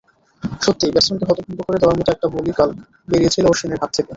[0.61, 2.69] সত্যিই, ব্যাটসম্যানকে হতভম্ব করে দেওয়ার মতো একটা বলই কাল
[3.07, 4.09] বেরিয়েছিল অশ্বিনের হাত থেকে।